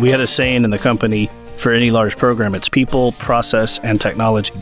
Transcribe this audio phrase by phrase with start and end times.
[0.00, 4.00] We had a saying in the company for any large program it's people, process, and
[4.00, 4.54] technology.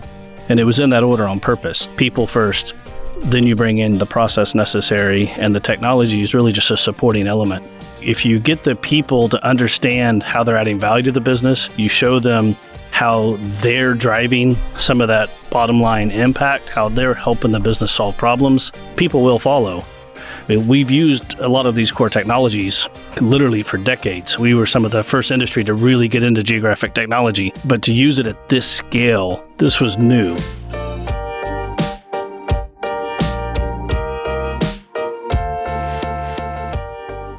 [0.48, 2.74] And it was in that order on purpose people first,
[3.18, 7.28] then you bring in the process necessary, and the technology is really just a supporting
[7.28, 7.64] element.
[8.02, 11.88] If you get the people to understand how they're adding value to the business, you
[11.88, 12.56] show them
[12.90, 18.16] how they're driving some of that bottom line impact, how they're helping the business solve
[18.16, 19.84] problems, people will follow.
[20.48, 22.88] I mean, we've used a lot of these core technologies
[23.20, 24.38] literally for decades.
[24.38, 27.92] We were some of the first industry to really get into geographic technology, but to
[27.92, 30.34] use it at this scale, this was new.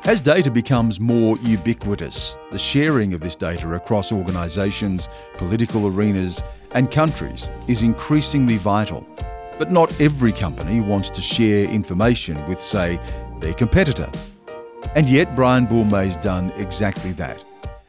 [0.05, 6.43] As data becomes more ubiquitous, the sharing of this data across organisations, political arenas,
[6.75, 9.03] and countries is increasingly vital.
[9.59, 12.99] But not every company wants to share information with, say,
[13.41, 14.09] their competitor.
[14.95, 17.43] And yet, Brian Boulmay's done exactly that.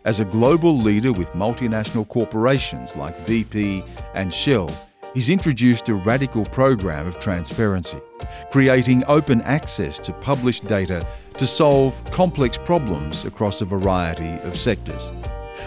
[0.05, 4.69] As a global leader with multinational corporations like BP and Shell,
[5.15, 7.99] he's introduced a radical program of transparency,
[8.51, 15.11] creating open access to published data to solve complex problems across a variety of sectors.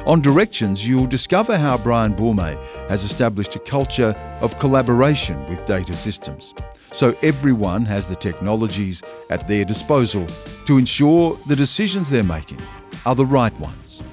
[0.06, 2.58] On Directions, you'll discover how Brian Boulmay
[2.90, 6.54] has established a culture of collaboration with data systems,
[6.92, 10.28] so everyone has the technologies at their disposal
[10.66, 12.62] to ensure the decisions they're making
[13.06, 14.04] are the right ones.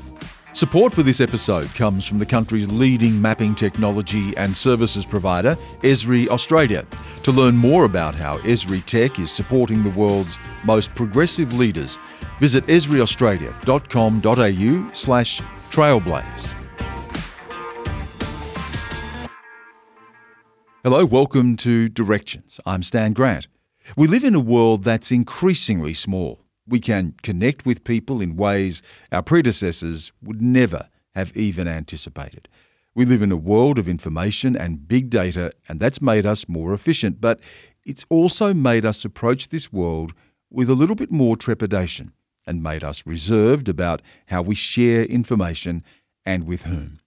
[0.52, 6.28] Support for this episode comes from the country's leading mapping technology and services provider, Esri
[6.28, 6.86] Australia.
[7.24, 11.98] To learn more about how Esri Tech is supporting the world's most progressive leaders,
[12.38, 16.52] visit esriaustralia.com.au slash trailblaze.
[20.82, 22.58] Hello, welcome to Directions.
[22.66, 23.46] I'm Stan Grant.
[23.96, 28.80] We live in a world that's increasingly small we can connect with people in ways
[29.10, 32.48] our predecessors would never have even anticipated.
[32.94, 36.72] We live in a world of information and big data, and that's made us more
[36.72, 37.40] efficient, but
[37.84, 40.12] it's also made us approach this world
[40.50, 42.12] with a little bit more trepidation
[42.46, 45.84] and made us reserved about how we share information
[46.24, 47.00] and with whom.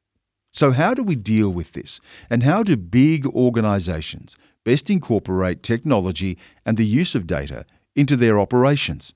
[0.52, 2.00] So, how do we deal with this?
[2.30, 8.40] And how do big organisations best incorporate technology and the use of data into their
[8.40, 9.14] operations?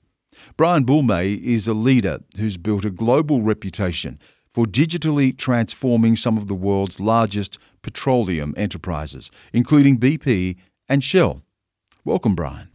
[0.56, 4.18] Brian Boulmay is a leader who's built a global reputation
[4.52, 10.56] for digitally transforming some of the world's largest petroleum enterprises, including BP
[10.88, 11.42] and Shell.
[12.04, 12.67] Welcome, Brian.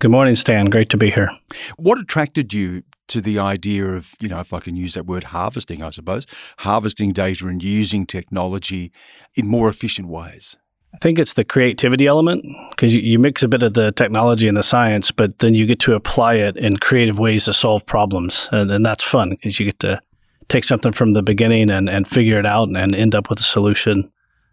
[0.00, 0.70] Good morning, Stan.
[0.70, 1.30] Great to be here.
[1.76, 5.24] What attracted you to the idea of, you know, if I can use that word,
[5.24, 6.26] harvesting, I suppose,
[6.60, 8.92] harvesting data and using technology
[9.34, 10.56] in more efficient ways?
[10.94, 14.48] I think it's the creativity element because you, you, mix a bit of the technology
[14.48, 17.84] and the science, but then you get to apply it in creative ways to solve
[17.84, 18.48] problems.
[18.52, 20.00] And, and that's fun because you get to
[20.48, 23.40] take something from the beginning and, and figure it out and, and end up with
[23.40, 24.10] a solution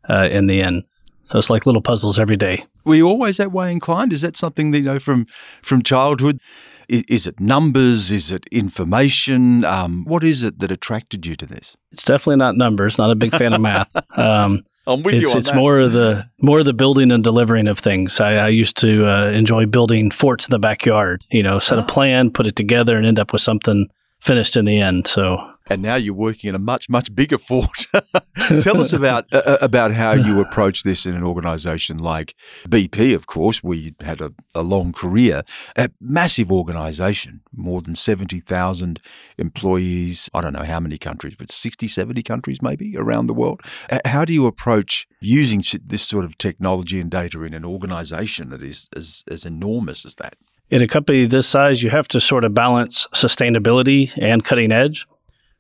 [0.10, 0.84] uh, in the end.
[1.30, 2.66] So it's like little puzzles every day.
[2.86, 4.14] Were you always that way inclined?
[4.14, 5.28] Is that something that you know from
[5.62, 6.40] from childhood?
[6.88, 8.12] Is, is it numbers?
[8.12, 9.66] Is it information?
[9.66, 11.76] Um, what is it that attracted you to this?
[11.92, 12.98] It's definitely not numbers.
[12.98, 13.92] Not a big fan of math.
[14.18, 15.56] Um, I'm with it's, you on it's that.
[15.56, 18.22] more of the more of the building and delivering of things.
[18.22, 21.26] I, I used to uh, enjoy building forts in the backyard.
[21.30, 21.86] You know, set a ah.
[21.86, 25.08] plan, put it together, and end up with something finished in the end.
[25.08, 27.88] So and now you're working in a much much bigger fort.
[28.62, 32.36] Tell us about uh, uh, about how you approach this in an organisation like
[32.68, 33.14] BP.
[33.14, 35.44] Of course, we had a, a long career,
[35.76, 39.02] a massive organisation, more than seventy thousand
[39.38, 40.30] employees.
[40.34, 43.62] I don't know how many countries, but 60, 70 countries maybe around the world.
[44.06, 48.64] How do you approach using this sort of technology and data in an organisation that
[48.64, 50.36] is as, as enormous as that?
[50.70, 55.08] In a company this size, you have to sort of balance sustainability and cutting edge.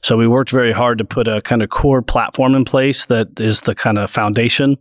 [0.01, 3.39] So we worked very hard to put a kind of core platform in place that
[3.39, 4.77] is the kind of foundation,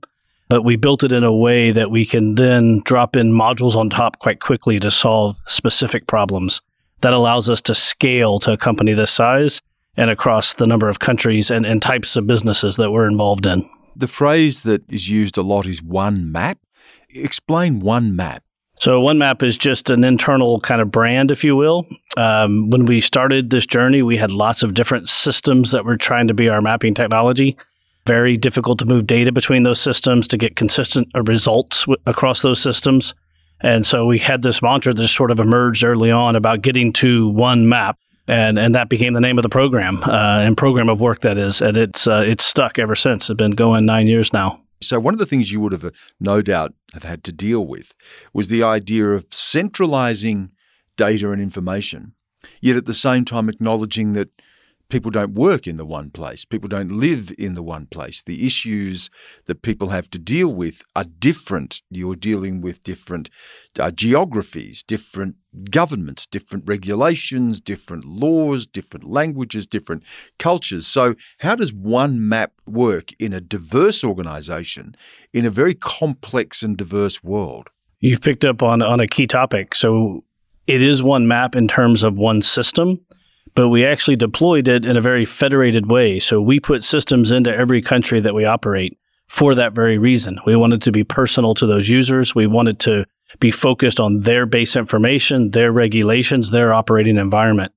[0.49, 3.89] but we built it in a way that we can then drop in modules on
[3.89, 6.61] top quite quickly to solve specific problems.
[7.03, 9.63] That allows us to scale to a company this size
[9.97, 13.69] and across the number of countries and, and types of businesses that we're involved in.
[13.95, 16.59] The phrase that is used a lot is one map.
[17.15, 18.43] Explain one map.
[18.79, 21.87] So, OneMap is just an internal kind of brand, if you will.
[22.17, 26.29] Um, when we started this journey, we had lots of different systems that were trying
[26.29, 27.57] to be our mapping technology.
[28.07, 32.61] Very difficult to move data between those systems to get consistent results w- across those
[32.61, 33.15] systems.
[33.61, 37.29] And so we had this mantra that sort of emerged early on about getting to
[37.31, 37.99] one map.
[38.29, 41.39] And, and that became the name of the program uh, and program of work that
[41.39, 41.63] is.
[41.63, 43.31] And it's, uh, it's stuck ever since.
[43.31, 44.61] It's been going nine years now.
[44.81, 45.91] So, one of the things you would have uh,
[46.21, 47.95] no doubt have had to deal with
[48.33, 50.51] was the idea of centralizing
[50.97, 52.15] data and information,
[52.61, 54.29] yet at the same time acknowledging that
[54.89, 56.45] people don't work in the one place.
[56.45, 58.23] People don't live in the one place.
[58.23, 59.11] The issues
[59.47, 61.83] that people have to deal with are different.
[61.91, 63.31] You're dealing with different
[63.79, 65.37] uh, geographies, different
[65.71, 70.03] governments, different regulations, different laws, different languages, different
[70.39, 70.87] cultures.
[70.87, 74.95] So, how does one map work in a diverse organization
[75.33, 77.71] in a very complex and diverse world?
[78.01, 79.75] You've picked up on, on a key topic.
[79.75, 80.23] So,
[80.67, 83.01] it is one map in terms of one system
[83.57, 86.21] but we actually deployed it in a very federated way.
[86.21, 88.97] So we put systems into every country that we operate
[89.29, 90.39] for that very reason.
[90.47, 92.35] We wanted to be personal to those users.
[92.35, 93.07] We wanted to
[93.41, 97.73] be focused on their base information, their regulations, their operating environment.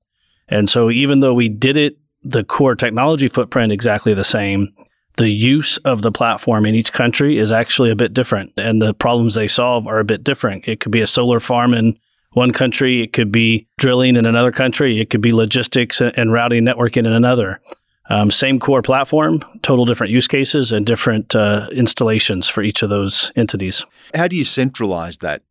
[0.48, 4.74] And so even though we did it, the core technology footprint exactly the same,
[5.16, 8.92] the use of the platform in each country is actually a bit different and the
[8.92, 10.68] problems they solve are a bit different.
[10.68, 11.98] It could be a solar farm in
[12.32, 16.64] one country, it could be drilling in another country, it could be logistics and routing
[16.64, 17.60] networking in another.
[18.08, 22.90] Um, same core platform, total different use cases and different uh, installations for each of
[22.90, 23.84] those entities.
[24.14, 25.42] How do you centralize that?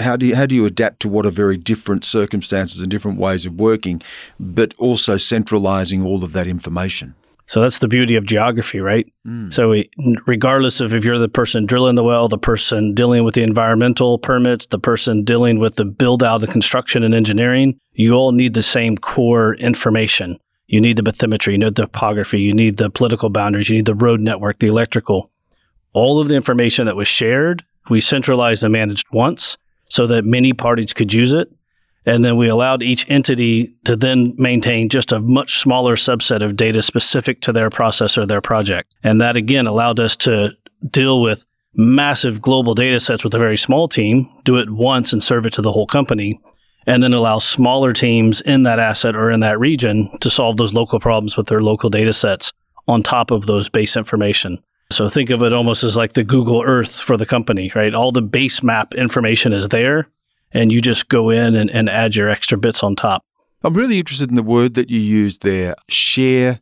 [0.00, 3.18] How do you, how do you adapt to what are very different circumstances and different
[3.18, 4.00] ways of working,
[4.38, 7.16] but also centralizing all of that information?
[7.46, 9.06] So that's the beauty of geography, right?
[9.26, 9.52] Mm.
[9.52, 9.90] So we,
[10.26, 14.18] regardless of if you're the person drilling the well, the person dealing with the environmental
[14.18, 18.54] permits, the person dealing with the build out, the construction and engineering, you all need
[18.54, 20.38] the same core information.
[20.68, 23.86] You need the bathymetry, you need the topography, you need the political boundaries, you need
[23.86, 25.30] the road network, the electrical.
[25.92, 29.58] All of the information that was shared, we centralized and managed once
[29.90, 31.52] so that many parties could use it
[32.06, 36.56] and then we allowed each entity to then maintain just a much smaller subset of
[36.56, 38.94] data specific to their process or their project.
[39.02, 40.50] And that again allowed us to
[40.90, 45.22] deal with massive global data sets with a very small team, do it once and
[45.22, 46.40] serve it to the whole company,
[46.86, 50.74] and then allow smaller teams in that asset or in that region to solve those
[50.74, 52.52] local problems with their local data sets
[52.86, 54.62] on top of those base information.
[54.92, 57.94] So think of it almost as like the Google Earth for the company, right?
[57.94, 60.08] All the base map information is there
[60.54, 63.24] and you just go in and, and add your extra bits on top.
[63.62, 66.60] I'm really interested in the word that you used there, share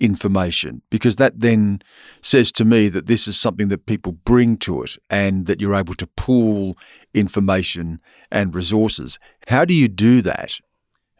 [0.00, 1.82] information, because that then
[2.22, 5.74] says to me that this is something that people bring to it and that you're
[5.74, 6.78] able to pool
[7.12, 8.00] information
[8.30, 9.18] and resources.
[9.48, 10.58] How do you do that?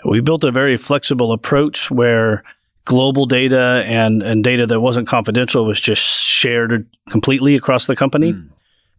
[0.05, 2.43] We built a very flexible approach where
[2.85, 8.33] global data and, and data that wasn't confidential was just shared completely across the company.
[8.33, 8.54] Mm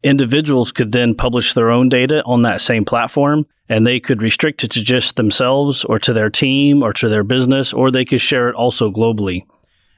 [0.05, 4.63] individuals could then publish their own data on that same platform and they could restrict
[4.63, 8.21] it to just themselves or to their team or to their business, or they could
[8.21, 9.43] share it also globally.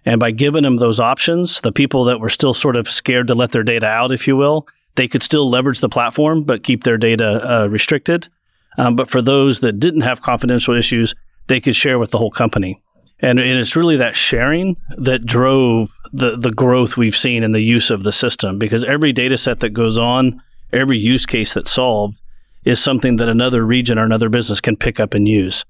[0.06, 3.36] And by giving them those options, the people that were still sort of scared to
[3.36, 4.65] let their data out, if you will,
[4.95, 8.30] they could still leverage the platform but keep their data uh, restricted.
[8.77, 11.13] Um, but for those that didn't have confidential issues,
[11.48, 12.81] they could share with the whole company.
[13.19, 17.62] And, and it's really that sharing that drove the, the growth we've seen in the
[17.62, 20.42] use of the system because every data set that goes on,
[20.72, 22.19] every use case that's solved
[22.64, 25.66] is something that another region or another business can pick up and use.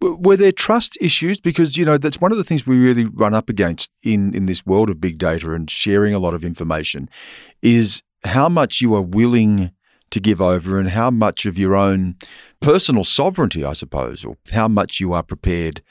[0.00, 1.38] Were there trust issues?
[1.38, 4.46] Because, you know, that's one of the things we really run up against in, in
[4.46, 7.10] this world of big data and sharing a lot of information
[7.60, 9.72] is how much you are willing
[10.10, 12.16] to give over and how much of your own
[12.60, 15.82] personal sovereignty, I suppose, or how much you are prepared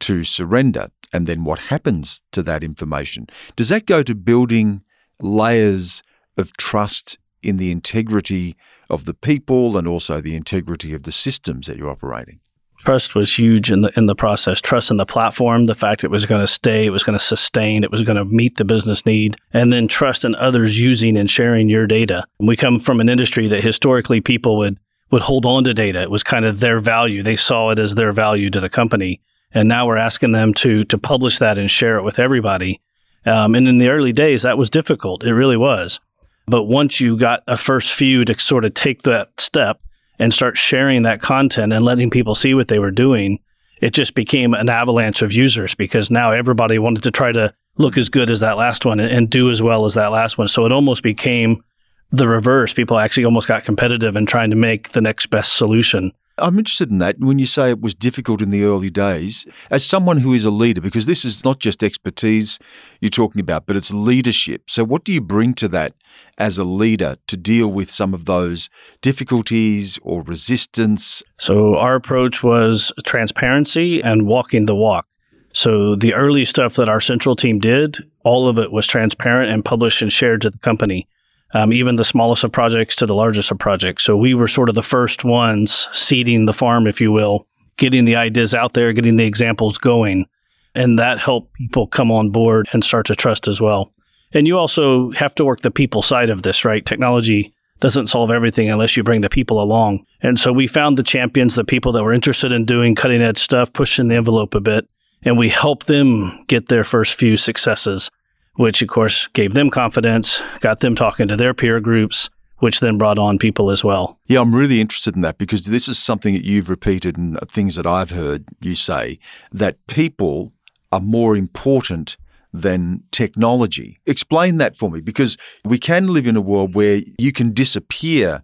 [0.00, 3.26] to surrender and then what happens to that information.
[3.54, 4.82] Does that go to building
[5.20, 6.02] layers
[6.36, 8.56] of trust in the integrity
[8.90, 12.40] of the people and also the integrity of the systems that you're operating?
[12.78, 14.60] Trust was huge in the in the process.
[14.60, 17.24] Trust in the platform, the fact it was going to stay, it was going to
[17.24, 21.16] sustain, it was going to meet the business need, and then trust in others using
[21.16, 22.24] and sharing your data.
[22.38, 24.78] We come from an industry that historically people would
[25.10, 26.02] would hold on to data.
[26.02, 27.22] It was kind of their value.
[27.22, 29.20] They saw it as their value to the company.
[29.56, 32.78] And now we're asking them to to publish that and share it with everybody.
[33.24, 35.24] Um, and in the early days, that was difficult.
[35.24, 35.98] It really was.
[36.46, 39.80] But once you got a first few to sort of take that step
[40.18, 43.40] and start sharing that content and letting people see what they were doing,
[43.80, 47.96] it just became an avalanche of users because now everybody wanted to try to look
[47.96, 50.48] as good as that last one and, and do as well as that last one.
[50.48, 51.64] So it almost became
[52.12, 52.74] the reverse.
[52.74, 56.12] People actually almost got competitive in trying to make the next best solution.
[56.38, 57.18] I'm interested in that.
[57.18, 60.50] When you say it was difficult in the early days, as someone who is a
[60.50, 62.58] leader, because this is not just expertise
[63.00, 64.68] you're talking about, but it's leadership.
[64.68, 65.94] So, what do you bring to that
[66.38, 68.68] as a leader to deal with some of those
[69.00, 71.22] difficulties or resistance?
[71.38, 75.06] So, our approach was transparency and walking the walk.
[75.52, 79.64] So, the early stuff that our central team did, all of it was transparent and
[79.64, 81.08] published and shared to the company
[81.54, 84.04] um, even the smallest of projects to the largest of projects.
[84.04, 88.04] So we were sort of the first ones seeding the farm, if you will, getting
[88.04, 90.26] the ideas out there, getting the examples going.
[90.74, 93.92] And that helped people come on board and start to trust as well.
[94.32, 96.84] And you also have to work the people side of this, right?
[96.84, 100.04] Technology doesn't solve everything unless you bring the people along.
[100.22, 103.38] And so we found the champions, the people that were interested in doing cutting edge
[103.38, 104.88] stuff, pushing the envelope a bit,
[105.22, 108.10] and we helped them get their first few successes,
[108.56, 112.98] which of course gave them confidence, got them talking to their peer groups, which then
[112.98, 114.18] brought on people as well.
[114.26, 117.76] Yeah, I'm really interested in that because this is something that you've repeated and things
[117.76, 119.18] that I've heard you say
[119.52, 120.52] that people
[120.90, 122.16] are more important
[122.52, 123.98] than technology.
[124.06, 128.42] Explain that for me because we can live in a world where you can disappear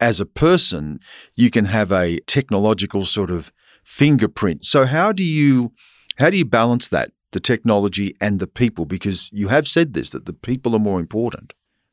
[0.00, 0.98] as a person,
[1.36, 3.52] you can have a technological sort of
[3.84, 4.64] fingerprint.
[4.64, 5.72] So how do you
[6.16, 10.10] how do you balance that, the technology and the people because you have said this
[10.10, 11.52] that the people are more important.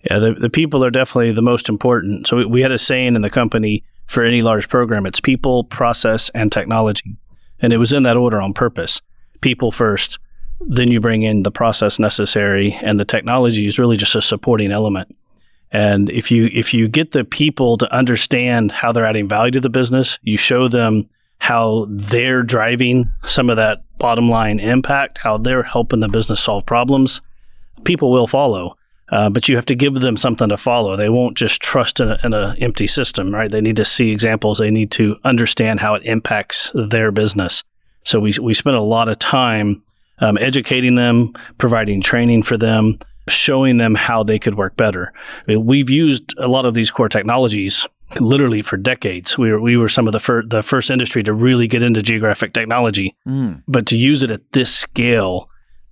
[0.09, 2.27] Yeah, the, the people are definitely the most important.
[2.27, 5.63] So we, we had a saying in the company for any large program it's people,
[5.65, 7.17] process, and technology.
[7.61, 9.01] And it was in that order on purpose.
[9.41, 10.19] People first,
[10.61, 14.71] then you bring in the process necessary, and the technology is really just a supporting
[14.71, 15.15] element.
[15.71, 19.59] And if you if you get the people to understand how they're adding value to
[19.59, 21.07] the business, you show them
[21.39, 26.65] how they're driving some of that bottom line impact, how they're helping the business solve
[26.65, 27.21] problems,
[27.83, 28.75] people will follow.
[29.11, 30.95] Uh, but you have to give them something to follow.
[30.95, 33.49] They won't just trust in an empty system, right?
[33.49, 34.59] They need to see examples.
[34.59, 37.63] They need to understand how it impacts their business.
[38.03, 39.81] So we we spend a lot of time
[40.19, 45.11] um, educating them, providing training for them, showing them how they could work better.
[45.47, 47.87] I mean, we've used a lot of these core technologies
[48.19, 49.37] literally for decades.
[49.37, 52.01] We were we were some of the fir- the first industry to really get into
[52.01, 53.61] geographic technology, mm.
[53.67, 55.49] but to use it at this scale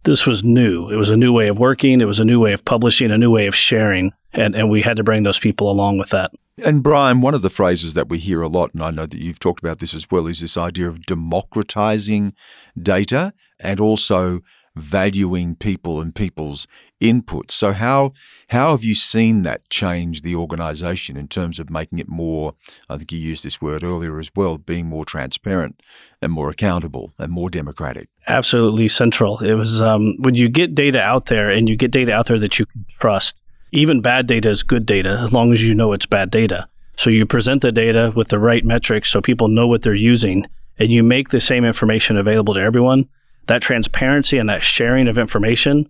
[0.07, 0.89] this was new.
[0.89, 1.99] It was a new way of working.
[1.99, 4.13] It was a new way of publishing, a new way of sharing.
[4.31, 6.31] And, and we had to bring those people along with that.
[6.63, 9.19] And Brian, one of the phrases that we hear a lot, and I know that
[9.19, 12.33] you've talked about this as well, is this idea of democratizing
[12.81, 14.41] data and also
[14.77, 16.67] valuing people and people's
[16.99, 17.51] input.
[17.51, 18.13] So how
[18.49, 22.55] how have you seen that change the organization in terms of making it more
[22.89, 25.81] I think you used this word earlier as well, being more transparent
[26.21, 28.09] and more accountable and more democratic?
[28.27, 29.39] Absolutely central.
[29.39, 32.39] It was um, when you get data out there and you get data out there
[32.39, 33.39] that you can trust.
[33.73, 36.67] Even bad data is good data as long as you know it's bad data.
[36.95, 40.47] So you present the data with the right metrics so people know what they're using
[40.79, 43.07] and you make the same information available to everyone
[43.47, 45.89] that transparency and that sharing of information,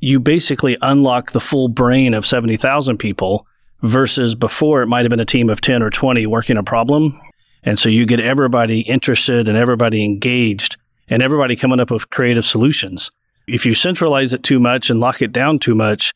[0.00, 3.46] you basically unlock the full brain of 70,000 people
[3.82, 7.20] versus before it might have been a team of 10 or 20 working a problem.
[7.64, 10.76] And so you get everybody interested and everybody engaged
[11.08, 13.10] and everybody coming up with creative solutions.
[13.46, 16.12] If you centralize it too much and lock it down too much,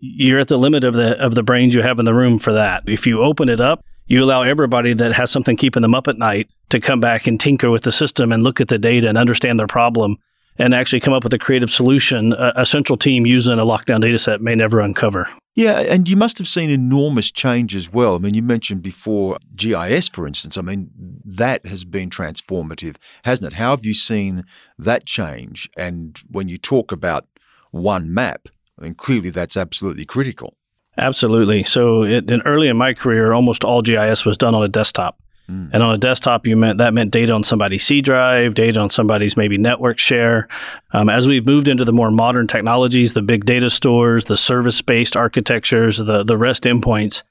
[0.00, 2.52] you're at the limit of the of the brains you have in the room for
[2.52, 2.82] that.
[2.88, 6.18] If you open it up, you allow everybody that has something keeping them up at
[6.18, 9.18] night to come back and tinker with the system and look at the data and
[9.18, 10.16] understand their problem
[10.58, 14.00] and actually come up with a creative solution a, a central team using a lockdown
[14.00, 15.28] data set may never uncover.
[15.56, 18.16] Yeah, and you must have seen enormous change as well.
[18.16, 20.56] I mean, you mentioned before GIS, for instance.
[20.56, 20.90] I mean,
[21.24, 23.56] that has been transformative, hasn't it?
[23.56, 24.44] How have you seen
[24.78, 25.70] that change?
[25.76, 27.26] And when you talk about
[27.70, 30.56] one map, I mean, clearly that's absolutely critical.
[30.98, 31.64] Absolutely.
[31.64, 35.18] So, it, in early in my career, almost all GIS was done on a desktop.
[35.50, 35.70] Mm.
[35.72, 38.88] And on a desktop, you meant that meant data on somebody's C drive, data on
[38.88, 40.48] somebody's maybe network share.
[40.92, 44.80] Um, as we've moved into the more modern technologies, the big data stores, the service
[44.80, 47.22] based architectures, the the REST endpoints,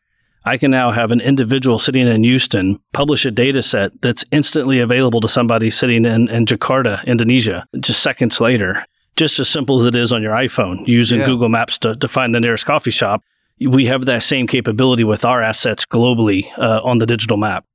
[0.46, 4.80] I can now have an individual sitting in Houston publish a data set that's instantly
[4.80, 8.86] available to somebody sitting in, in Jakarta, Indonesia, just seconds later.
[9.16, 11.28] Just as simple as it is on your iPhone, using yeah.
[11.28, 13.22] Google Maps to, to find the nearest coffee shop
[13.60, 17.66] we have that same capability with our assets globally uh, on the digital map.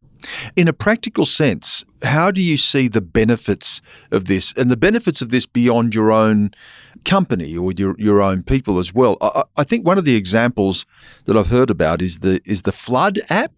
[0.57, 3.81] In a practical sense, how do you see the benefits
[4.11, 6.51] of this and the benefits of this beyond your own
[7.05, 9.17] company or your, your own people as well?
[9.21, 10.87] I, I think one of the examples
[11.27, 13.53] that I've heard about is the is the Flood app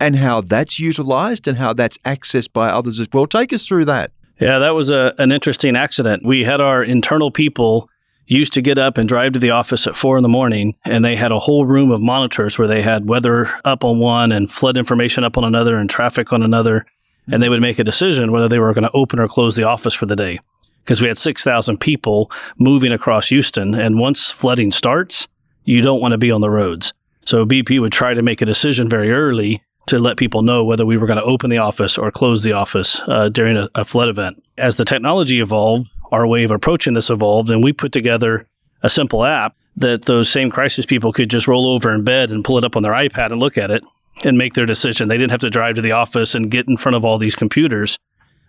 [0.00, 3.26] and how that's utilized and how that's accessed by others as well.
[3.26, 4.12] Take us through that.
[4.40, 6.24] Yeah, that was a, an interesting accident.
[6.24, 7.88] We had our internal people
[8.26, 11.04] used to get up and drive to the office at four in the morning, and
[11.04, 14.50] they had a whole room of monitors where they had weather up on one and
[14.50, 16.86] flood information up on another and traffic on another.
[17.30, 19.64] And they would make a decision whether they were going to open or close the
[19.64, 20.40] office for the day.
[20.84, 23.74] Because we had 6,000 people moving across Houston.
[23.74, 25.26] And once flooding starts,
[25.64, 26.92] you don't want to be on the roads.
[27.24, 30.86] So BP would try to make a decision very early to let people know whether
[30.86, 33.84] we were going to open the office or close the office uh, during a, a
[33.84, 34.42] flood event.
[34.58, 38.46] As the technology evolved, our way of approaching this evolved, and we put together
[38.82, 42.44] a simple app that those same crisis people could just roll over in bed and
[42.44, 43.82] pull it up on their iPad and look at it
[44.24, 45.08] and make their decision.
[45.08, 47.34] They didn't have to drive to the office and get in front of all these
[47.34, 47.98] computers.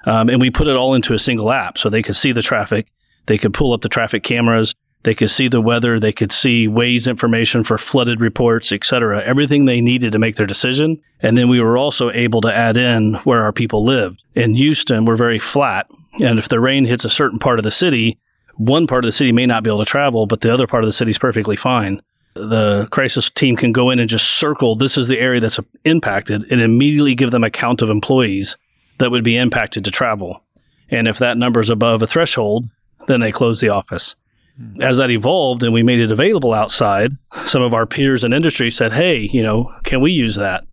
[0.05, 2.43] Um, and we put it all into a single app so they could see the
[2.43, 2.86] traffic,
[3.25, 4.74] They could pull up the traffic cameras.
[5.03, 6.00] They could see the weather.
[6.00, 9.22] They could see Waze information for flooded reports, et cetera.
[9.24, 11.00] Everything they needed to make their decision.
[11.22, 14.24] And then we were also able to add in where our people lived.
[14.34, 15.88] In Houston, we're very flat.
[16.22, 18.17] And if the rain hits a certain part of the city,
[18.55, 20.84] one part of the city may not be able to travel, but the other part
[20.84, 22.01] of the city is perfectly fine.
[22.36, 26.51] The crisis team can go in and just circle this is the area that's impacted
[26.51, 28.57] and immediately give them a count of employees
[28.98, 30.41] that would be impacted to travel.
[30.89, 32.69] And if that number is above a threshold,
[33.07, 34.15] then they close the office.
[34.57, 34.81] Hmm.
[34.81, 37.12] As that evolved and we made it available outside,
[37.45, 40.65] some of our peers in industry said, Hey, you know, can we use that?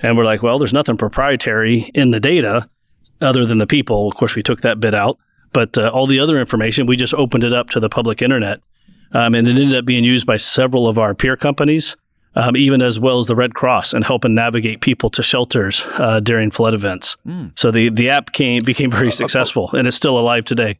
[0.00, 2.68] And we're like, Well, there's nothing proprietary in the data
[3.20, 4.08] other than the people.
[4.08, 5.18] Of course, we took that bit out,
[5.52, 8.60] but uh, all the other information, we just opened it up to the public internet.
[9.12, 11.96] Um, and it ended up being used by several of our peer companies,
[12.36, 16.20] um, even as well as the Red Cross, and helping navigate people to shelters uh,
[16.20, 17.16] during flood events.
[17.26, 17.58] Mm.
[17.58, 20.78] So the, the app came, became very uh, uh, successful, and it's still alive today.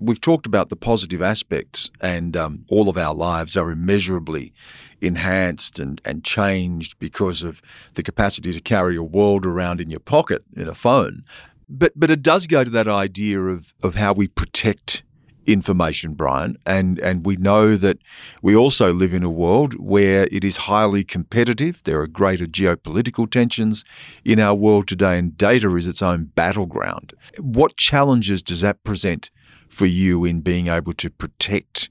[0.00, 4.52] We've talked about the positive aspects, and um, all of our lives are immeasurably
[5.00, 7.62] enhanced and, and changed because of
[7.94, 11.24] the capacity to carry a world around in your pocket in a phone.
[11.70, 15.04] But but it does go to that idea of of how we protect
[15.46, 17.98] information, Brian, and and we know that
[18.42, 21.80] we also live in a world where it is highly competitive.
[21.84, 23.84] There are greater geopolitical tensions
[24.24, 27.14] in our world today, and data is its own battleground.
[27.38, 29.30] What challenges does that present
[29.68, 31.88] for you in being able to protect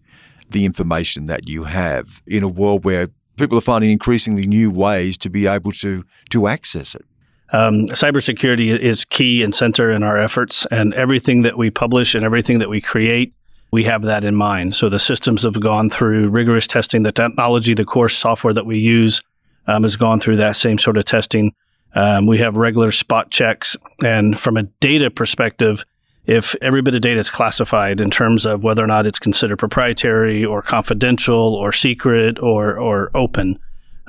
[0.49, 3.07] the information that you have in a world where
[3.37, 7.05] people are finding increasingly new ways to be able to to access it?
[7.51, 12.23] Um, cybersecurity is key and center in our efforts, and everything that we publish and
[12.23, 13.33] everything that we create,
[13.71, 14.75] we have that in mind.
[14.75, 17.03] So the systems have gone through rigorous testing.
[17.03, 19.21] The technology, the core software that we use,
[19.67, 21.53] um, has gone through that same sort of testing.
[21.95, 25.83] Um, we have regular spot checks, and from a data perspective,
[26.27, 29.57] if every bit of data is classified in terms of whether or not it's considered
[29.57, 33.57] proprietary or confidential or secret or or open,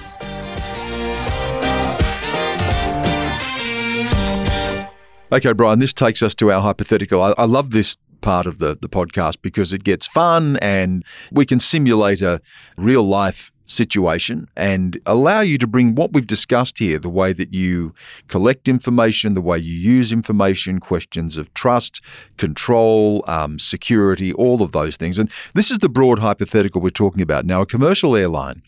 [5.30, 7.22] Okay, Brian, this takes us to our hypothetical.
[7.22, 11.46] I, I love this part of the, the podcast because it gets fun and we
[11.46, 12.40] can simulate a
[12.78, 17.54] real life situation and allow you to bring what we've discussed here the way that
[17.54, 17.94] you
[18.30, 22.02] collect information, the way you use information, questions of trust,
[22.38, 25.20] control, um, security, all of those things.
[25.20, 27.46] And this is the broad hypothetical we're talking about.
[27.46, 28.62] Now, a commercial airline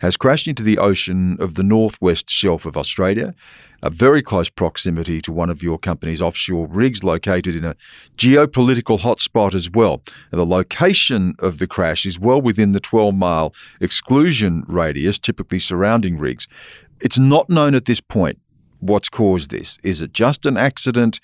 [0.00, 3.34] has crashed into the ocean of the northwest shelf of Australia
[3.82, 7.76] a very close proximity to one of your company's offshore rigs located in a
[8.16, 10.02] geopolitical hotspot as well.
[10.32, 15.58] And the location of the crash is well within the 12 mile exclusion radius typically
[15.58, 16.48] surrounding rigs.
[17.00, 18.40] It's not known at this point
[18.80, 19.78] what's caused this.
[19.82, 21.20] Is it just an accident?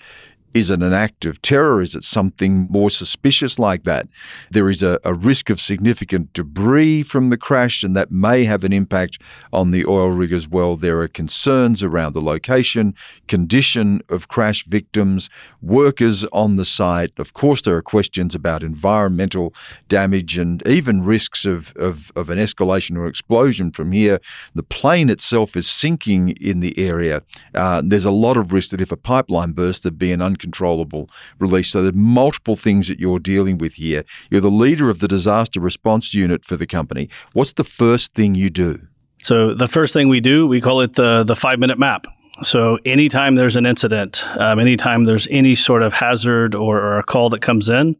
[0.53, 1.81] Is it an act of terror?
[1.81, 4.07] Is it something more suspicious like that?
[4.51, 8.63] There is a, a, risk of significant debris from the crash, and that may have
[8.63, 9.19] an impact
[9.51, 10.75] on the oil rig as well.
[10.75, 12.93] There are concerns around the location,
[13.27, 15.29] condition of crash victims,
[15.61, 17.13] workers on the site.
[17.17, 19.53] Of course, there are questions about environmental
[19.87, 24.19] damage and even risks of, of, of an escalation or explosion from here.
[24.53, 27.23] The plane itself is sinking in the area.
[27.55, 31.09] Uh, there's a lot of risk that if a pipeline bursts, there'd be an uncontrollable
[31.39, 31.69] release.
[31.69, 34.03] So there are multiple things that you're dealing with here.
[34.29, 37.09] You're the leader of the disaster response unit for the company.
[37.33, 38.87] What's the first thing you do?
[39.23, 42.05] So the first thing we do, we call it the the five minute map.
[42.41, 47.03] So anytime there's an incident, um, anytime there's any sort of hazard or, or a
[47.03, 47.95] call that comes in,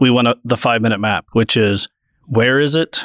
[0.00, 1.88] we want a, the five minute map, which is
[2.26, 3.02] where is it,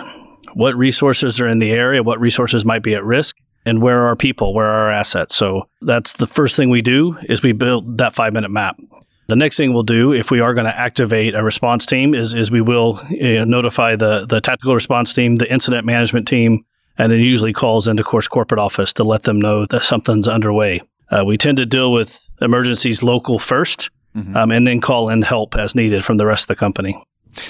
[0.53, 4.07] what resources are in the area, what resources might be at risk, and where are
[4.07, 5.35] our people, where are our assets.
[5.35, 8.79] So that's the first thing we do is we build that five minute map.
[9.27, 12.33] The next thing we'll do if we are going to activate a response team is,
[12.33, 16.65] is we will you know, notify the, the tactical response team, the incident management team,
[16.97, 20.81] and then usually calls into course corporate office to let them know that something's underway.
[21.09, 24.35] Uh, we tend to deal with emergencies local 1st mm-hmm.
[24.35, 27.01] um, and then call in help as needed from the rest of the company.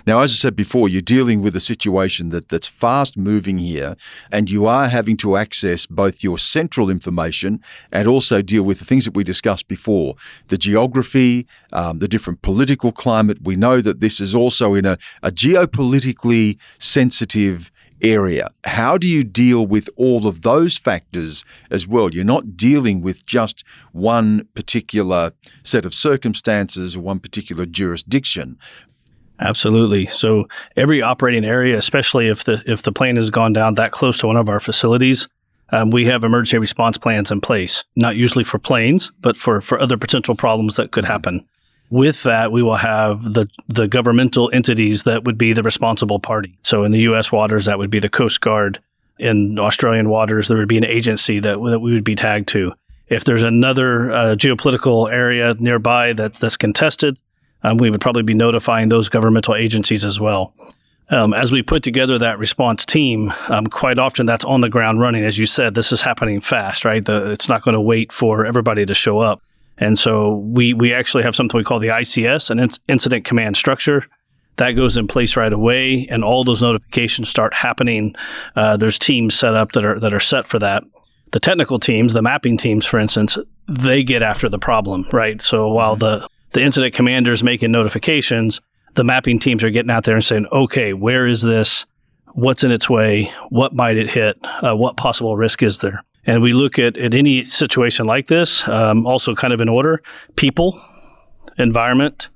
[0.06, 3.96] Now, as I said before, you're dealing with a situation that, that's fast moving here,
[4.32, 8.86] and you are having to access both your central information and also deal with the
[8.86, 10.16] things that we discussed before
[10.48, 13.40] the geography, um, the different political climate.
[13.44, 18.50] We know that this is also in a, a geopolitically sensitive area.
[18.64, 22.14] How do you deal with all of those factors as well?
[22.14, 28.58] You're not dealing with just one particular set of circumstances or one particular jurisdiction,
[29.42, 30.06] Absolutely.
[30.06, 34.20] So every operating area, especially if the if the plane has gone down that close
[34.20, 35.28] to one of our facilities,
[35.72, 37.84] um, we have emergency response plans in place.
[37.96, 41.46] Not usually for planes, but for for other potential problems that could happen.
[41.90, 46.58] With that, we will have the the governmental entities that would be the responsible party.
[46.64, 47.32] So in the U.S.
[47.32, 48.80] waters, that would be the Coast Guard.
[49.18, 52.74] In Australian waters, there would be an agency that that we would be tagged to.
[53.08, 57.18] If there's another uh, geopolitical area nearby that that's contested,
[57.64, 60.54] um, we would probably be notifying those governmental agencies as well.
[61.10, 65.02] Um, as we put together that response team, um, quite often that's on the ground
[65.02, 65.26] running.
[65.26, 67.04] As you said, this is happening fast, right?
[67.04, 69.42] The, it's not going to wait for everybody to show up.
[69.78, 74.06] And so we, we actually have something we call the ICS, an incident command structure.
[74.58, 78.16] That goes in place right away, and all those notifications start happening.
[78.56, 80.84] Uh, there's teams set up that are that are set for that.
[81.32, 85.42] The technical teams, the mapping teams, for instance, they get after the problem, right?
[85.42, 88.60] So while the the incident commanders making notifications,
[88.96, 91.86] the mapping teams are getting out there and saying, okay, where is this?
[92.34, 93.32] What's in its way?
[93.50, 94.38] What might it hit?
[94.44, 96.04] Uh, what possible risk is there?
[96.26, 100.02] And we look at, at any situation like this, um, also kind of in order
[100.36, 100.80] people,
[101.58, 102.30] environment,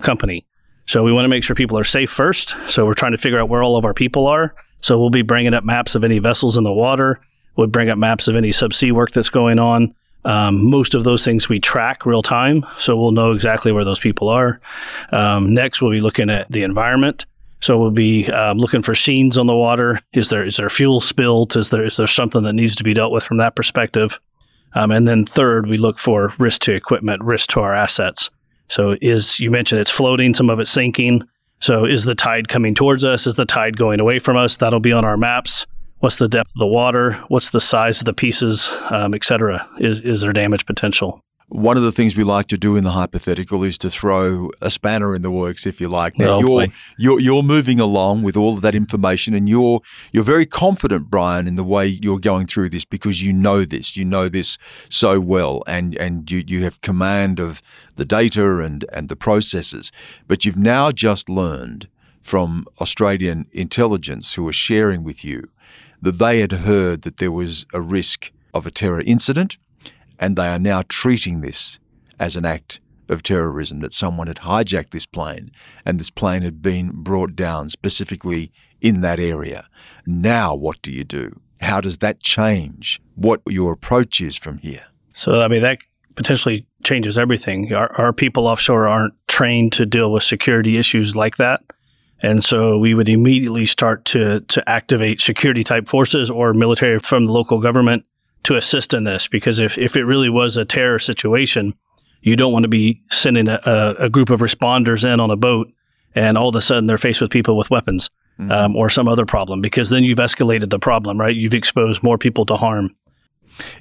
[0.00, 0.44] company.
[0.86, 2.54] So we want to make sure people are safe first.
[2.68, 4.54] So we're trying to figure out where all of our people are.
[4.82, 7.20] So we'll be bringing up maps of any vessels in the water.
[7.56, 9.94] We'll bring up maps of any subsea work that's going on.
[10.24, 14.00] Um, most of those things we track real time, so we'll know exactly where those
[14.00, 14.60] people are.
[15.12, 17.26] Um, next, we'll be looking at the environment.
[17.60, 20.00] So we'll be um, looking for scenes on the water.
[20.12, 21.56] Is there is there fuel spilled?
[21.56, 24.18] Is there is there something that needs to be dealt with from that perspective?
[24.74, 28.28] Um, and then third, we look for risk to equipment, risk to our assets.
[28.68, 31.26] So is you mentioned it's floating, some of it's sinking.
[31.60, 33.26] So is the tide coming towards us?
[33.26, 34.56] Is the tide going away from us?
[34.56, 35.66] That'll be on our maps
[36.04, 39.66] what's the depth of the water, what's the size of the pieces, um, et cetera.
[39.78, 41.22] Is, is there damage potential?
[41.48, 44.70] One of the things we like to do in the hypothetical is to throw a
[44.70, 46.18] spanner in the works, if you like.
[46.18, 46.66] Now oh, you're,
[46.98, 49.80] you're you're moving along with all of that information, and you're
[50.12, 53.96] you're very confident, Brian, in the way you're going through this because you know this,
[53.96, 57.62] you know this so well, and and you you have command of
[57.96, 59.92] the data and and the processes.
[60.26, 61.88] But you've now just learned
[62.22, 65.50] from Australian intelligence who are sharing with you
[66.04, 69.56] that they had heard that there was a risk of a terror incident,
[70.18, 71.80] and they are now treating this
[72.20, 75.50] as an act of terrorism, that someone had hijacked this plane
[75.84, 79.66] and this plane had been brought down specifically in that area.
[80.06, 81.40] Now, what do you do?
[81.60, 84.86] How does that change what your approach is from here?
[85.14, 85.78] So, I mean, that
[86.14, 87.72] potentially changes everything.
[87.74, 91.62] Our, our people offshore aren't trained to deal with security issues like that.
[92.24, 97.26] And so we would immediately start to, to activate security type forces or military from
[97.26, 98.06] the local government
[98.44, 99.28] to assist in this.
[99.28, 101.74] Because if, if it really was a terror situation,
[102.22, 103.60] you don't want to be sending a,
[103.98, 105.70] a, group of responders in on a boat
[106.14, 108.08] and all of a sudden they're faced with people with weapons
[108.40, 108.50] mm-hmm.
[108.50, 111.36] um, or some other problem because then you've escalated the problem, right?
[111.36, 112.90] You've exposed more people to harm.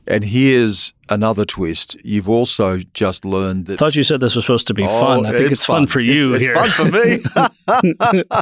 [0.08, 1.98] And here's another twist.
[2.04, 3.74] You've also just learned that.
[3.74, 5.26] I thought you said this was supposed to be oh, fun.
[5.26, 5.84] I think it's, it's fun.
[5.84, 5.88] fun.
[5.88, 6.34] for you.
[6.34, 7.22] It's, it's fun for me.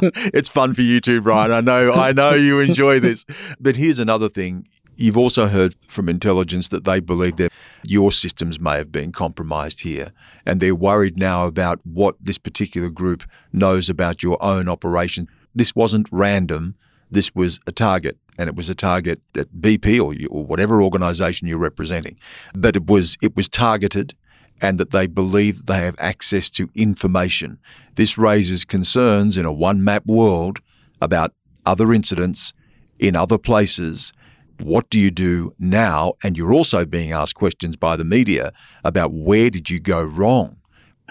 [0.34, 1.52] it's fun for you too, Brian.
[1.52, 1.92] I know.
[1.92, 3.24] I know you enjoy this.
[3.60, 4.66] But here's another thing.
[4.96, 9.80] You've also heard from intelligence that they believe that your systems may have been compromised
[9.80, 10.12] here,
[10.44, 15.28] and they're worried now about what this particular group knows about your own operation.
[15.54, 16.76] This wasn't random.
[17.10, 21.48] This was a target and it was a target at BP or, or whatever organisation
[21.48, 22.18] you're representing.
[22.54, 24.14] But it was it was targeted,
[24.60, 27.58] and that they believe they have access to information.
[27.96, 30.60] This raises concerns in a one map world
[31.00, 31.34] about
[31.66, 32.52] other incidents
[32.98, 34.12] in other places.
[34.60, 36.14] What do you do now?
[36.22, 38.52] And you're also being asked questions by the media
[38.84, 40.58] about where did you go wrong?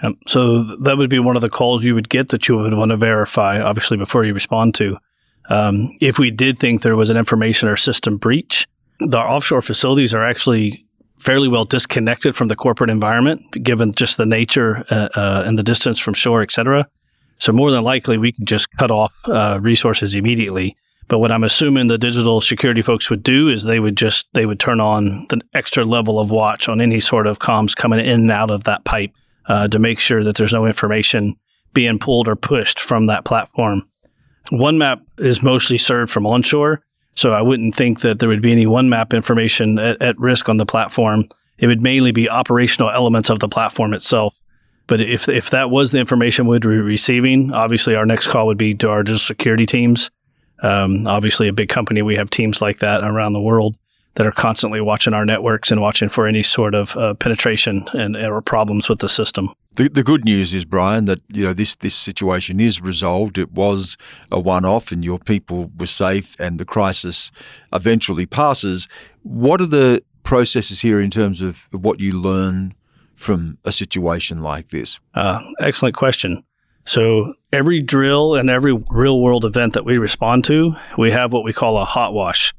[0.02, 2.74] Um, so that would be one of the calls you would get that you would
[2.74, 4.96] want to verify, obviously, before you respond to.
[5.48, 8.66] Um, if we did think there was an information or system breach,
[9.00, 10.84] the offshore facilities are actually
[11.18, 15.62] fairly well disconnected from the corporate environment, given just the nature uh, uh, and the
[15.62, 16.86] distance from shore, et cetera.
[17.38, 20.76] So more than likely, we can just cut off uh, resources immediately.
[21.08, 24.46] But what I'm assuming the digital security folks would do is they would just they
[24.46, 28.20] would turn on the extra level of watch on any sort of comms coming in
[28.20, 29.10] and out of that pipe
[29.46, 31.36] uh, to make sure that there's no information
[31.74, 33.86] being pulled or pushed from that platform.
[34.52, 36.82] OneMap is mostly served from onshore,
[37.14, 40.48] so I wouldn't think that there would be any one map information at, at risk
[40.48, 41.28] on the platform.
[41.58, 44.34] It would mainly be operational elements of the platform itself.
[44.86, 48.58] But if if that was the information we'd be receiving, obviously our next call would
[48.58, 50.10] be to our digital security teams.
[50.62, 53.76] Um, obviously, a big company, we have teams like that around the world
[54.14, 58.16] that are constantly watching our networks and watching for any sort of uh, penetration and
[58.16, 59.50] or problems with the system.
[59.76, 63.38] The, the good news is, Brian, that you know this this situation is resolved.
[63.38, 63.96] It was
[64.30, 67.32] a one-off, and your people were safe, and the crisis
[67.72, 68.86] eventually passes.
[69.22, 72.74] What are the processes here in terms of what you learn
[73.14, 75.00] from a situation like this?
[75.14, 76.44] Uh, excellent question.
[76.84, 81.44] So every drill and every real world event that we respond to, we have what
[81.44, 82.52] we call a hot wash.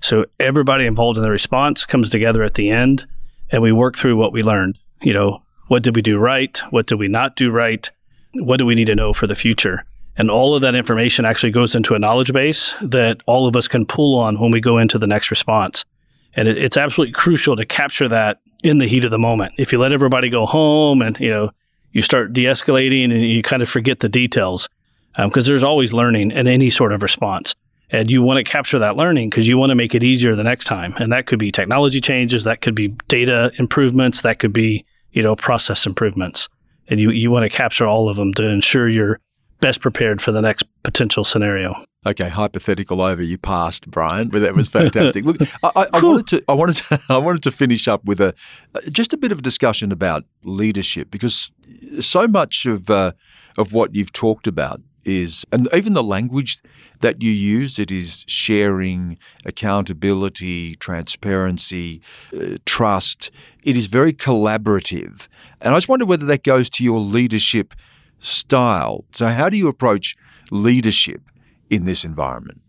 [0.00, 3.06] So everybody involved in the response comes together at the end
[3.50, 4.78] and we work through what we learned.
[5.02, 6.56] You know, what did we do right?
[6.70, 7.88] What did we not do right?
[8.34, 9.84] What do we need to know for the future?
[10.16, 13.68] And all of that information actually goes into a knowledge base that all of us
[13.68, 15.84] can pull on when we go into the next response.
[16.34, 19.52] And it, it's absolutely crucial to capture that in the heat of the moment.
[19.58, 21.50] If you let everybody go home and, you know,
[21.92, 24.68] you start de-escalating and you kind of forget the details
[25.16, 27.54] because um, there's always learning in any sort of response
[27.90, 30.44] and you want to capture that learning because you want to make it easier the
[30.44, 34.52] next time and that could be technology changes that could be data improvements that could
[34.52, 36.48] be you know process improvements
[36.88, 39.20] and you, you want to capture all of them to ensure you're
[39.60, 41.74] best prepared for the next potential scenario
[42.06, 43.22] Okay, hypothetical over.
[43.22, 45.24] You passed, Brian, but that was fantastic.
[45.24, 48.34] Look, I, I, wanted to, I wanted to, I wanted to finish up with a
[48.90, 51.52] just a bit of a discussion about leadership because
[52.00, 53.12] so much of uh,
[53.56, 56.60] of what you've talked about is, and even the language
[57.00, 62.00] that you use, it is sharing, accountability, transparency,
[62.36, 63.30] uh, trust.
[63.64, 65.28] It is very collaborative,
[65.60, 67.74] and I just wonder whether that goes to your leadership
[68.18, 69.04] style.
[69.12, 70.16] So, how do you approach
[70.50, 71.22] leadership?
[71.70, 72.60] in this environment?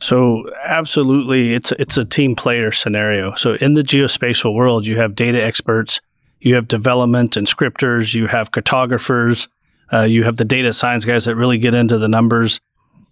[0.00, 3.34] So absolutely, it's it's a team player scenario.
[3.34, 6.00] So in the geospatial world, you have data experts,
[6.40, 9.48] you have development and scripters, you have cartographers,
[9.92, 12.60] uh, you have the data science guys that really get into the numbers.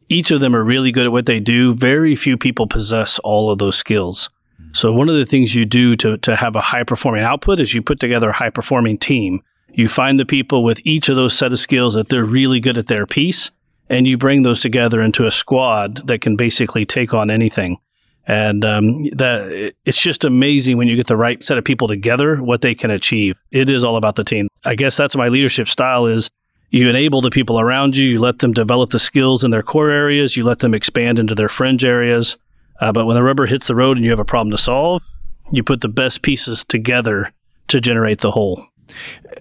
[0.09, 1.75] Each of them are really good at what they do.
[1.75, 4.31] Very few people possess all of those skills.
[4.73, 7.75] So one of the things you do to to have a high performing output is
[7.75, 9.43] you put together a high performing team.
[9.75, 12.79] You find the people with each of those set of skills that they're really good
[12.79, 13.51] at their piece
[13.89, 17.79] and you bring those together into a squad that can basically take on anything.
[18.27, 22.37] And um, that it's just amazing when you get the right set of people together,
[22.37, 23.37] what they can achieve.
[23.51, 24.49] It is all about the team.
[24.65, 26.31] I guess that's my leadership style is
[26.73, 29.91] you enable the people around you, you let them develop the skills in their core
[29.91, 32.37] areas, you let them expand into their fringe areas.
[32.81, 35.03] Uh, but when the rubber hits the road and you have a problem to solve,
[35.53, 37.31] you put the best pieces together
[37.69, 38.67] to generate the whole.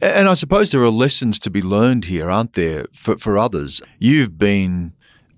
[0.01, 3.81] And I suppose there are lessons to be learned here, aren't there, for, for others?
[3.97, 4.93] You've been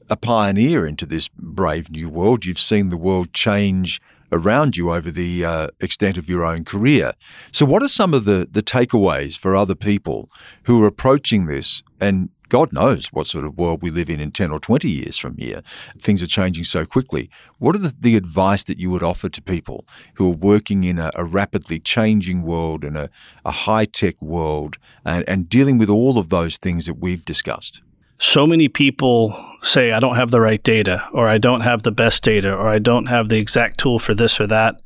[0.10, 2.46] a pioneer into this brave new world.
[2.46, 4.02] You've seen the world change
[4.34, 7.14] around you over the uh, extent of your own career.
[7.52, 10.30] So, what are some of the, the takeaways for other people
[10.64, 14.30] who are approaching this and God knows what sort of world we live in in
[14.30, 15.64] 10 or 20 years from here.
[16.00, 17.32] Things are changing so quickly.
[17.58, 21.00] What are the, the advice that you would offer to people who are working in
[21.00, 23.10] a, a rapidly changing world and a,
[23.44, 27.82] a high tech world and, and dealing with all of those things that we've discussed?
[28.24, 31.92] So many people say, I don't have the right data, or I don't have the
[31.92, 34.82] best data, or I don't have the exact tool for this or that.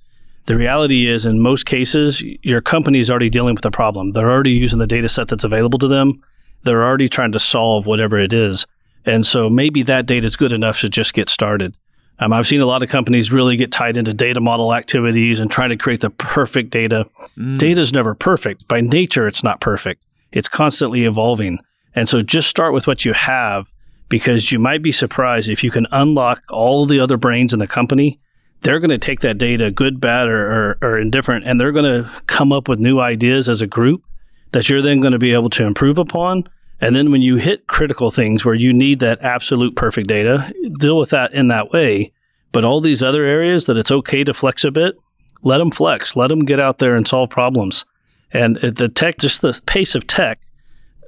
[0.45, 4.11] The reality is, in most cases, your company is already dealing with a problem.
[4.11, 6.21] They're already using the data set that's available to them
[6.63, 8.65] they're already trying to solve whatever it is.
[9.05, 11.75] And so maybe that data is good enough to just get started.
[12.19, 15.49] Um, I've seen a lot of companies really get tied into data model activities and
[15.49, 17.07] trying to create the perfect data.
[17.37, 17.57] Mm.
[17.57, 18.67] Data is never perfect.
[18.67, 20.05] By nature, it's not perfect.
[20.31, 21.59] It's constantly evolving.
[21.97, 23.67] And so just start with what you have
[24.07, 27.65] because you might be surprised if you can unlock all the other brains in the
[27.65, 28.19] company.
[28.61, 32.03] They're going to take that data, good, bad, or, or, or indifferent, and they're going
[32.03, 34.03] to come up with new ideas as a group
[34.51, 36.43] that you're then going to be able to improve upon.
[36.81, 40.99] And then when you hit critical things where you need that absolute perfect data, deal
[40.99, 42.13] with that in that way.
[42.51, 44.95] But all these other areas that it's okay to flex a bit,
[45.41, 47.85] let them flex, let them get out there and solve problems.
[48.31, 50.39] And uh, the tech, just the pace of tech,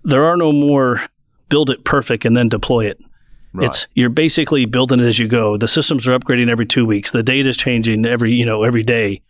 [0.04, 1.02] there are no more
[1.50, 3.00] build it perfect and then deploy it.
[3.54, 3.66] Right.
[3.66, 5.58] It's you're basically building it as you go.
[5.58, 7.12] The systems are upgrading every two weeks.
[7.12, 9.22] The data is changing every you know every day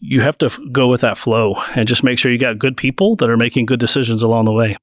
[0.00, 3.16] you have to go with that flow and just make sure you got good people
[3.16, 4.76] that are making good decisions along the way.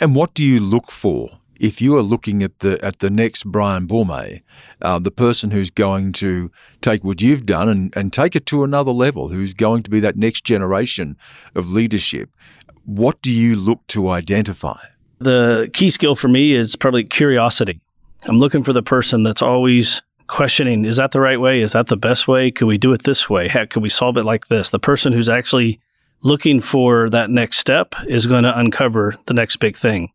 [0.00, 1.30] And what do you look for
[1.62, 4.42] if you are looking at the at the next Brian Boulmay,
[4.80, 8.64] uh, the person who's going to take what you've done and, and take it to
[8.64, 11.16] another level, who's going to be that next generation
[11.54, 12.30] of leadership?
[12.84, 14.78] What do you look to identify?
[15.18, 17.80] The key skill for me is probably curiosity.
[18.24, 21.60] I'm looking for the person that's always questioning is that the right way?
[21.60, 22.50] Is that the best way?
[22.50, 23.48] Could we do it this way?
[23.48, 24.70] Heck, could we solve it like this?
[24.70, 25.78] The person who's actually
[26.22, 30.10] looking for that next step is going to uncover the next big thing.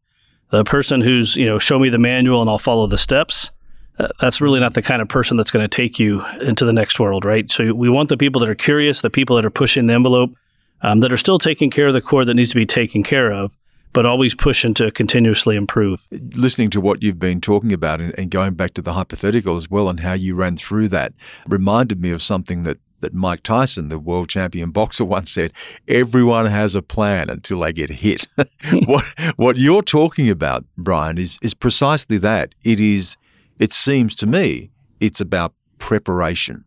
[0.49, 3.51] The person who's, you know, show me the manual and I'll follow the steps,
[3.99, 6.73] uh, that's really not the kind of person that's going to take you into the
[6.73, 7.51] next world, right?
[7.51, 10.31] So we want the people that are curious, the people that are pushing the envelope,
[10.81, 13.31] um, that are still taking care of the core that needs to be taken care
[13.31, 13.51] of,
[13.93, 16.05] but always pushing to continuously improve.
[16.11, 19.69] Listening to what you've been talking about and, and going back to the hypothetical as
[19.69, 21.13] well and how you ran through that
[21.47, 25.53] reminded me of something that that Mike Tyson, the world champion boxer, once said,
[25.87, 28.27] everyone has a plan until they get hit.
[28.85, 32.53] what what you're talking about, Brian, is is precisely that.
[32.63, 33.17] It is
[33.59, 36.65] it seems to me it's about preparation.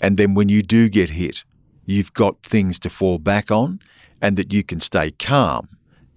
[0.00, 1.44] And then when you do get hit,
[1.86, 3.80] you've got things to fall back on
[4.20, 5.68] and that you can stay calm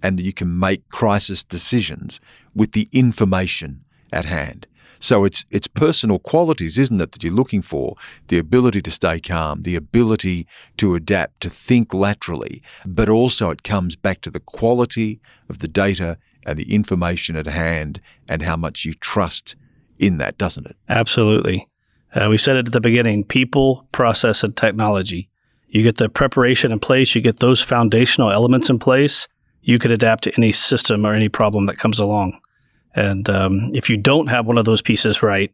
[0.01, 2.19] and that you can make crisis decisions
[2.53, 4.67] with the information at hand.
[4.99, 7.95] So it's it's personal qualities, isn't it, that you're looking for?
[8.27, 13.63] The ability to stay calm, the ability to adapt, to think laterally, but also it
[13.63, 18.55] comes back to the quality of the data and the information at hand and how
[18.55, 19.55] much you trust
[19.99, 20.77] in that, doesn't it?
[20.89, 21.67] Absolutely.
[22.15, 25.29] Uh, we said it at the beginning people, process, and technology.
[25.69, 29.27] You get the preparation in place, you get those foundational elements in place,
[29.61, 32.39] you could adapt to any system or any problem that comes along.
[32.95, 35.53] And um, if you don't have one of those pieces right,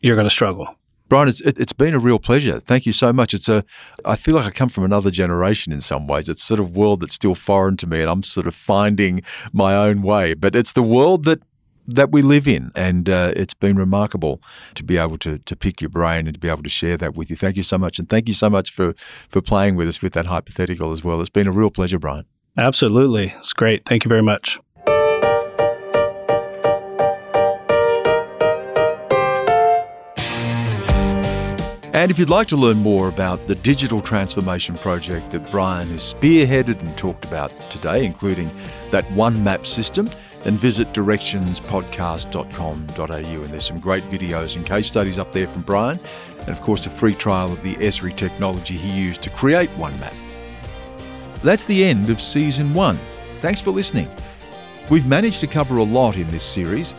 [0.00, 0.74] you're going to struggle.
[1.10, 2.60] Brian, it's, it, has been a real pleasure.
[2.60, 3.34] Thank you so much.
[3.34, 3.64] It's a,
[4.04, 6.28] I feel like I come from another generation in some ways.
[6.28, 9.74] It's sort of world that's still foreign to me, and I'm sort of finding my
[9.76, 10.34] own way.
[10.34, 11.42] But it's the world that
[11.86, 14.40] that we live in, and uh, it's been remarkable
[14.74, 17.14] to be able to to pick your brain and to be able to share that
[17.14, 17.36] with you.
[17.36, 18.94] Thank you so much, and thank you so much for
[19.28, 21.20] for playing with us with that hypothetical as well.
[21.20, 22.26] It's been a real pleasure, Brian.
[22.56, 23.84] Absolutely, it's great.
[23.86, 24.58] Thank you very much.
[31.92, 36.14] And if you'd like to learn more about the digital transformation project that Brian has
[36.14, 38.50] spearheaded and talked about today, including
[38.90, 40.08] that one map system,
[40.42, 43.14] then visit directionspodcast.com.au.
[43.14, 46.00] And there's some great videos and case studies up there from Brian.
[46.40, 49.98] And of course, a free trial of the Esri technology he used to create One
[50.00, 50.14] Map.
[51.42, 52.96] That's the end of season one.
[53.40, 54.08] Thanks for listening.
[54.90, 56.94] We've managed to cover a lot in this series,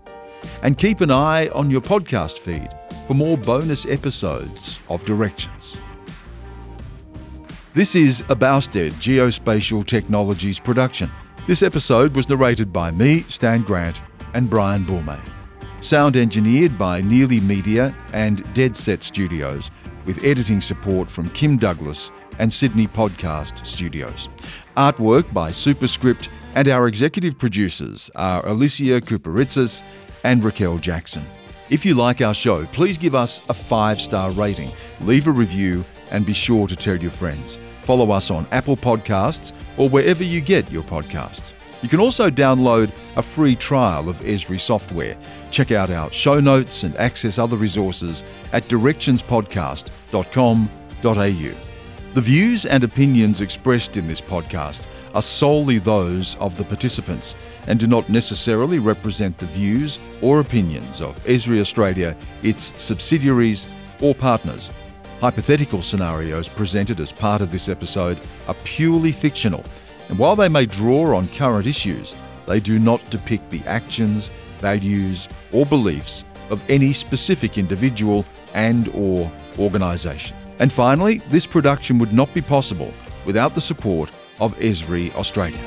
[0.61, 2.69] And keep an eye on your podcast feed
[3.07, 5.79] for more bonus episodes of Directions.
[7.73, 11.11] This is a Boustead Geospatial Technologies production.
[11.45, 14.01] This episode was narrated by me, Stan Grant,
[14.33, 15.19] and Brian Boulmay.
[15.85, 19.69] Sound engineered by Neely Media and Dead Set Studios,
[20.07, 24.27] with editing support from Kim Douglas and Sydney Podcast Studios.
[24.75, 29.83] Artwork by Superscript, and our executive producers are Alicia Kuparitsis
[30.23, 31.23] and Raquel Jackson.
[31.69, 34.71] If you like our show, please give us a five star rating,
[35.01, 37.57] leave a review, and be sure to tell your friends.
[37.83, 41.53] Follow us on Apple Podcasts or wherever you get your podcasts.
[41.81, 45.15] You can also download a free trial of Esri software.
[45.51, 51.53] Check out our show notes and access other resources at directionspodcast.com.au.
[52.13, 54.81] The views and opinions expressed in this podcast
[55.13, 57.35] are solely those of the participants
[57.67, 63.67] and do not necessarily represent the views or opinions of Esri Australia, its subsidiaries,
[64.01, 64.71] or partners.
[65.21, 69.63] Hypothetical scenarios presented as part of this episode are purely fictional,
[70.09, 72.13] and while they may draw on current issues,
[72.45, 74.27] they do not depict the actions,
[74.59, 80.35] values, or beliefs of any specific individual and or organisation.
[80.59, 82.93] And finally, this production would not be possible
[83.25, 85.59] without the support of Esri Australia.